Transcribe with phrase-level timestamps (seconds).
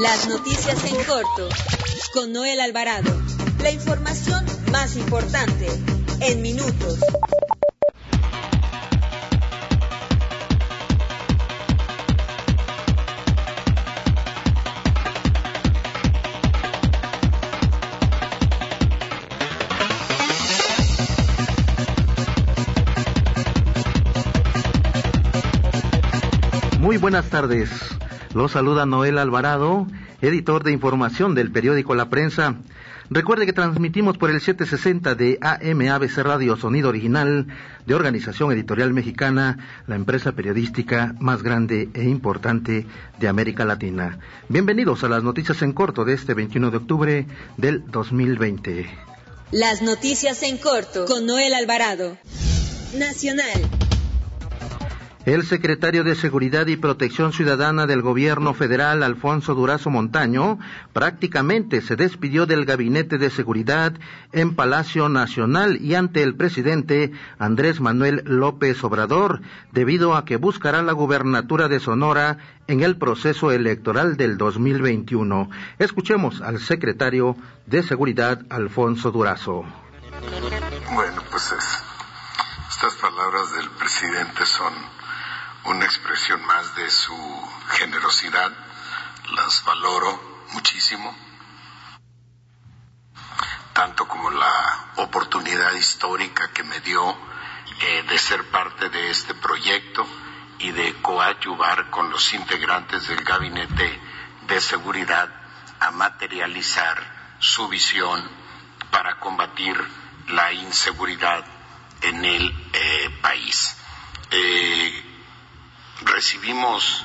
[0.00, 1.50] Las noticias en corto
[2.14, 3.20] con Noel Alvarado.
[3.62, 5.66] La información más importante
[6.20, 7.00] en minutos.
[26.78, 27.68] Muy buenas tardes.
[28.32, 29.88] Los saluda Noel Alvarado,
[30.22, 32.54] editor de información del periódico La Prensa.
[33.10, 37.48] Recuerde que transmitimos por el 760 de AM ABC Radio Sonido Original
[37.86, 42.86] de Organización Editorial Mexicana, la empresa periodística más grande e importante
[43.18, 44.20] de América Latina.
[44.48, 48.88] Bienvenidos a las noticias en corto de este 21 de octubre del 2020.
[49.50, 52.16] Las noticias en corto con Noel Alvarado.
[52.96, 53.79] Nacional.
[55.26, 60.58] El secretario de Seguridad y Protección Ciudadana del Gobierno Federal, Alfonso Durazo Montaño,
[60.94, 63.92] prácticamente se despidió del Gabinete de Seguridad
[64.32, 70.82] en Palacio Nacional y ante el presidente Andrés Manuel López Obrador, debido a que buscará
[70.82, 75.50] la gubernatura de Sonora en el proceso electoral del 2021.
[75.78, 79.66] Escuchemos al secretario de Seguridad, Alfonso Durazo.
[80.94, 81.54] Bueno, pues
[82.70, 84.72] estas palabras del presidente son
[85.64, 88.52] una expresión más de su generosidad,
[89.32, 91.16] las valoro muchísimo,
[93.72, 97.16] tanto como la oportunidad histórica que me dio
[97.80, 100.06] eh, de ser parte de este proyecto
[100.58, 104.00] y de coadyuvar con los integrantes del gabinete
[104.46, 105.28] de seguridad
[105.80, 108.28] a materializar su visión
[108.90, 109.76] para combatir
[110.28, 111.44] la inseguridad
[112.02, 113.76] en el eh, país.
[114.30, 115.09] Eh,
[116.02, 117.04] recibimos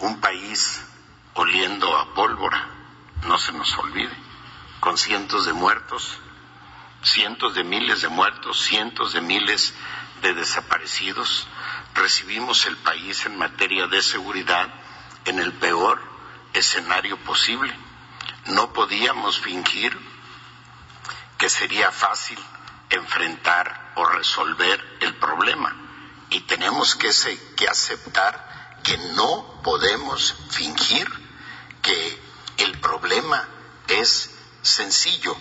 [0.00, 0.82] un país
[1.34, 2.68] oliendo a pólvora,
[3.26, 4.14] no se nos olvide,
[4.80, 6.18] con cientos de muertos,
[7.02, 9.74] cientos de miles de muertos, cientos de miles
[10.22, 11.46] de desaparecidos.
[11.94, 14.68] Recibimos el país en materia de seguridad
[15.24, 16.00] en el peor
[16.52, 17.74] escenario posible.
[18.46, 19.98] No podíamos fingir
[21.38, 22.38] que sería fácil
[22.90, 25.85] enfrentar o resolver el problema
[26.30, 27.08] y tenemos que,
[27.68, 31.08] aceptar que no podemos fingir
[31.82, 32.22] que
[32.58, 33.46] el problema
[33.88, 34.30] es
[34.62, 35.36] sencillo.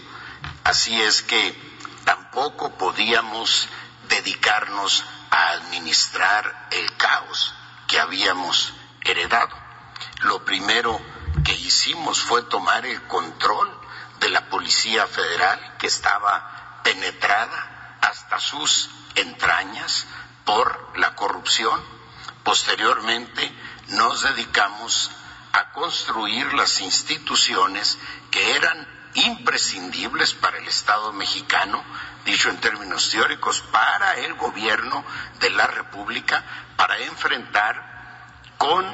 [0.63, 1.55] Así es que
[2.03, 3.67] tampoco podíamos
[4.09, 7.53] dedicarnos a administrar el caos
[7.87, 9.55] que habíamos heredado.
[10.21, 10.99] Lo primero
[11.43, 13.79] que hicimos fue tomar el control
[14.19, 20.05] de la Policía Federal que estaba penetrada hasta sus entrañas
[20.45, 21.81] por la corrupción.
[22.43, 23.51] Posteriormente
[23.89, 25.11] nos dedicamos
[25.51, 27.97] a construir las instituciones
[28.31, 31.83] que eran imprescindibles para el Estado mexicano,
[32.25, 35.03] dicho en términos teóricos, para el gobierno
[35.39, 36.43] de la República,
[36.75, 37.95] para enfrentar
[38.57, 38.85] con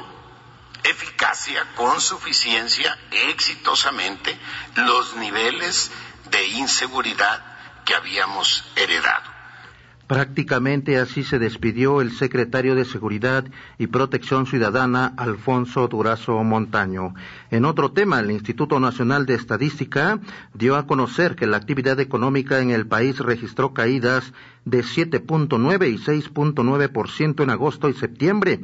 [0.84, 4.38] eficacia, con suficiencia, exitosamente,
[4.76, 5.90] los niveles
[6.30, 7.42] de inseguridad
[7.84, 9.31] que habíamos heredado.
[10.12, 13.46] Prácticamente así se despidió el secretario de Seguridad
[13.78, 17.14] y Protección Ciudadana, Alfonso Durazo Montaño.
[17.50, 20.20] En otro tema, el Instituto Nacional de Estadística
[20.52, 24.34] dio a conocer que la actividad económica en el país registró caídas
[24.66, 28.60] de 7.9 y 6.9% en agosto y septiembre.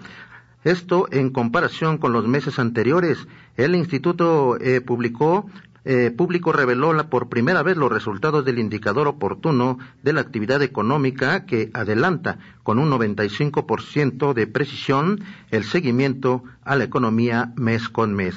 [0.64, 3.26] Esto en comparación con los meses anteriores.
[3.56, 5.46] El instituto eh, publicó
[5.84, 11.44] eh, público reveló por primera vez los resultados del indicador oportuno de la actividad económica
[11.46, 18.34] que adelanta con un 95% de precisión el seguimiento a la economía mes con mes.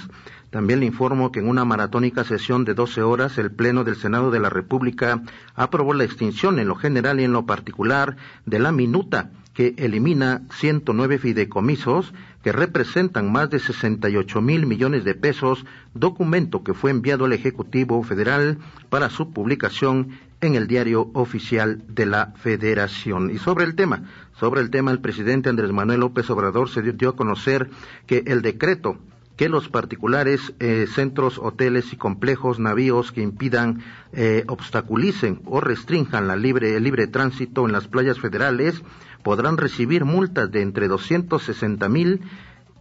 [0.52, 4.32] También le informo que en una maratónica sesión de 12 horas, el Pleno del Senado
[4.32, 5.24] de la República
[5.56, 10.42] aprobó la extinción en lo general y en lo particular de la minuta que elimina
[10.52, 12.14] 109 fideicomisos
[12.44, 18.02] que representan más de 68 mil millones de pesos, documento que fue enviado al Ejecutivo
[18.04, 18.58] Federal
[18.90, 23.30] para su publicación en el diario oficial de la Federación.
[23.30, 24.04] Y sobre el tema,
[24.40, 27.70] sobre el tema, el presidente Andrés Manuel López Obrador se dio a conocer
[28.08, 28.98] que el decreto
[29.42, 33.82] que los particulares eh, centros, hoteles y complejos navíos que impidan,
[34.14, 38.84] eh, obstaculicen o restrinjan la libre, el libre tránsito en las playas federales
[39.24, 42.22] podrán recibir multas de entre 260 mil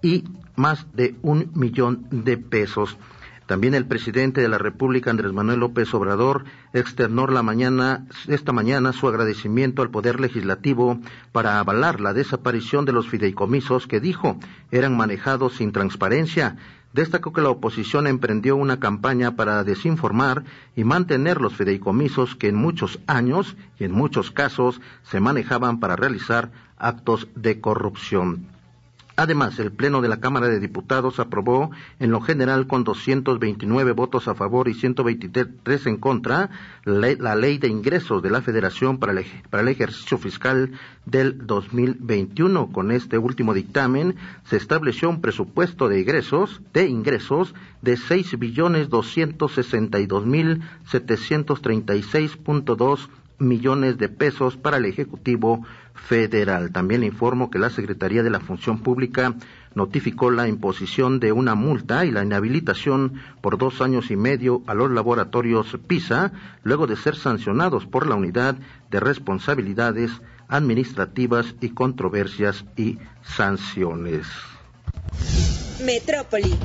[0.03, 0.25] y
[0.55, 2.99] más de un millón de pesos.
[3.51, 8.93] También el presidente de la República, Andrés Manuel López Obrador, externó la mañana, esta mañana
[8.93, 11.01] su agradecimiento al Poder Legislativo
[11.33, 14.39] para avalar la desaparición de los fideicomisos que dijo
[14.71, 16.59] eran manejados sin transparencia.
[16.93, 20.45] destacó que la oposición emprendió una campaña para desinformar
[20.77, 25.97] y mantener los fideicomisos que en muchos años y en muchos casos se manejaban para
[25.97, 28.47] realizar actos de corrupción.
[29.21, 34.29] Además, el Pleno de la Cámara de Diputados aprobó en lo general con 229 votos
[34.29, 36.49] a favor y 123 en contra
[36.87, 40.73] la Ley de Ingresos de la Federación para el, Ejercicio Fiscal
[41.05, 42.73] del 2021.
[42.73, 47.99] Con este último dictamen se estableció un presupuesto de ingresos de ingresos de
[48.39, 53.11] billones 262 mil 736.2
[53.41, 55.65] millones de pesos para el Ejecutivo
[55.95, 56.71] Federal.
[56.73, 59.35] También informo que la Secretaría de la Función Pública
[59.75, 64.75] notificó la imposición de una multa y la inhabilitación por dos años y medio a
[64.75, 66.33] los laboratorios PISA,
[66.63, 68.57] luego de ser sancionados por la Unidad
[68.91, 70.11] de Responsabilidades
[70.49, 74.27] Administrativas y Controversias y Sanciones.
[75.85, 76.57] Metrópoli.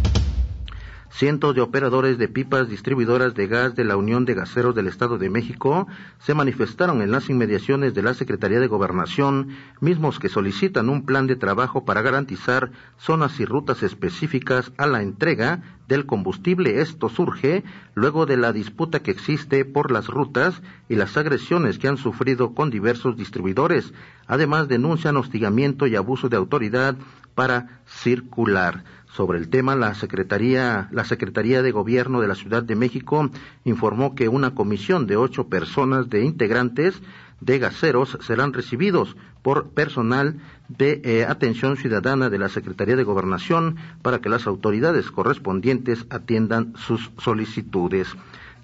[1.18, 5.18] Cientos de operadores de pipas distribuidoras de gas de la Unión de Gaseros del Estado
[5.18, 5.88] de México
[6.20, 9.48] se manifestaron en las inmediaciones de la Secretaría de Gobernación,
[9.80, 15.02] mismos que solicitan un plan de trabajo para garantizar zonas y rutas específicas a la
[15.02, 16.82] entrega del combustible.
[16.82, 17.64] Esto surge
[17.94, 22.54] luego de la disputa que existe por las rutas y las agresiones que han sufrido
[22.54, 23.94] con diversos distribuidores.
[24.28, 26.98] Además, denuncian hostigamiento y abuso de autoridad
[27.36, 28.84] para circular.
[29.16, 33.30] Sobre el tema, la Secretaría, la Secretaría de Gobierno de la Ciudad de México
[33.64, 37.02] informó que una comisión de ocho personas de integrantes
[37.40, 40.36] de gaseros serán recibidos por personal
[40.68, 46.74] de eh, atención ciudadana de la Secretaría de Gobernación para que las autoridades correspondientes atiendan
[46.76, 48.10] sus solicitudes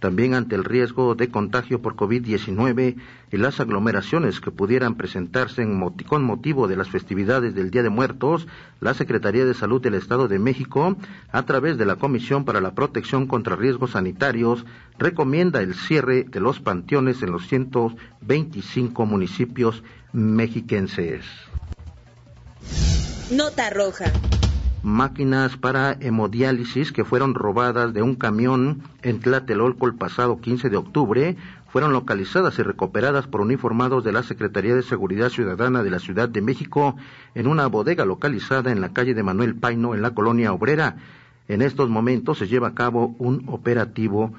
[0.02, 2.96] también ante el riesgo de contagio por COVID-19
[3.32, 5.64] y las aglomeraciones que pudieran presentarse
[6.08, 8.48] con motivo de las festividades del Día de Muertos,
[8.80, 10.98] la Secretaría de Salud del Estado de México,
[11.32, 14.66] a través de la Comisión para la Protección contra Riesgos Sanitarios,
[14.98, 19.84] recomienda el cierre de los panteones en los 125 municipios
[20.14, 21.26] mexiquenses.
[23.30, 24.12] Nota roja
[24.84, 30.78] máquinas para hemodiálisis que fueron robadas de un camión en Tlatelolco el pasado 15 de
[30.78, 31.38] octubre
[31.72, 36.28] fueron localizadas y recuperadas por uniformados de la Secretaría de Seguridad Ciudadana de la Ciudad
[36.28, 36.96] de México
[37.36, 40.98] en una bodega localizada en la calle de Manuel Paino en la colonia obrera.
[41.48, 44.34] En estos momentos se lleva a cabo un operativo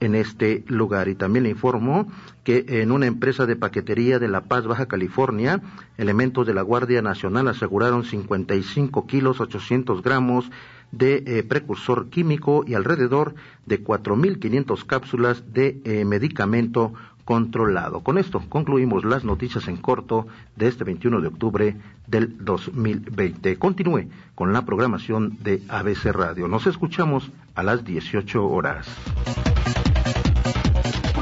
[0.00, 1.08] en este lugar.
[1.08, 2.06] Y también le informo
[2.44, 5.60] que en una empresa de paquetería de La Paz, Baja California,
[5.96, 10.50] elementos de la Guardia Nacional aseguraron 55 kilos 800 gramos
[10.92, 13.34] de eh, precursor químico y alrededor
[13.66, 16.92] de 4.500 cápsulas de eh, medicamento
[17.24, 18.02] controlado.
[18.02, 21.76] Con esto concluimos las noticias en corto de este 21 de octubre
[22.06, 23.58] del 2020.
[23.58, 26.46] Continúe con la programación de ABC Radio.
[26.46, 28.86] Nos escuchamos a las 18 horas.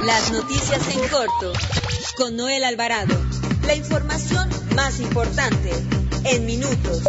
[0.06, 1.52] Las noticias en corto
[2.18, 3.16] con Noel Alvarado.
[3.66, 5.70] La información más importante
[6.24, 7.04] en minutos.